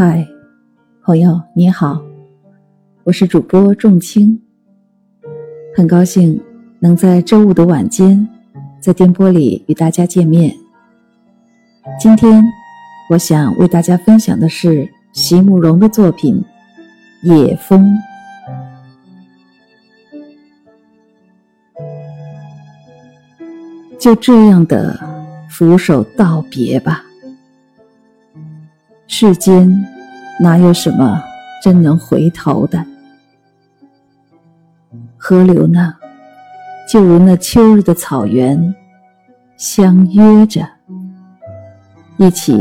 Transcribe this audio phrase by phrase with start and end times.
[0.00, 0.24] 嗨，
[1.02, 2.00] 朋友你好，
[3.02, 4.40] 我是主播仲青，
[5.74, 6.40] 很高兴
[6.78, 8.28] 能在周五的晚间
[8.80, 10.54] 在电波里与大家见面。
[11.98, 12.44] 今天
[13.10, 16.40] 我想为大家分享的是席慕容的作品
[17.34, 17.84] 《野风》。
[23.98, 24.96] 就这样的
[25.50, 27.04] 俯首道别吧。
[29.10, 29.66] 世间
[30.40, 31.22] 哪有什么
[31.62, 32.84] 真能回头的？
[35.16, 35.94] 河流呢，
[36.88, 38.74] 就如那秋日的草原，
[39.56, 40.66] 相约着
[42.16, 42.56] 一起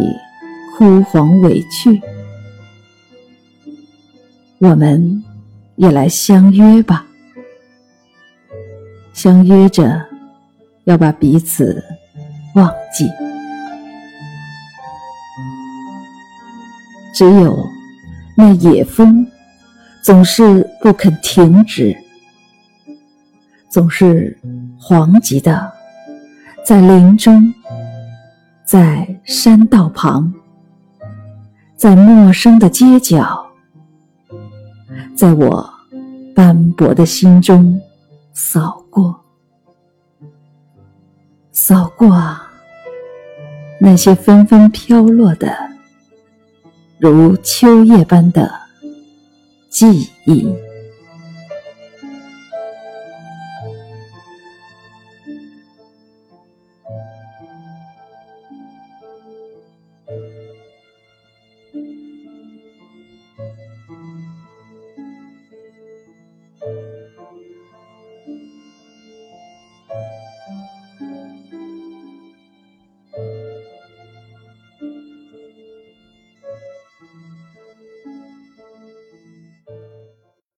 [0.75, 2.01] 枯黄委去。
[4.59, 5.23] 我们
[5.75, 7.05] 也来相约吧，
[9.13, 10.03] 相约着
[10.85, 11.83] 要把彼此
[12.55, 13.07] 忘记。
[17.17, 17.67] 只有
[18.35, 19.25] 那野风，
[20.03, 21.97] 总是不肯停止，
[23.69, 24.37] 总是
[24.79, 25.71] 惶急的，
[26.63, 27.51] 在林中，
[28.63, 30.31] 在山道旁，
[31.75, 33.43] 在陌生的街角，
[35.15, 35.67] 在我
[36.35, 37.81] 斑驳的心中
[38.31, 39.19] 扫过，
[41.51, 42.15] 扫过
[43.81, 45.65] 那些纷纷飘落的。
[46.99, 48.51] 如秋叶般的
[49.69, 50.66] 记忆。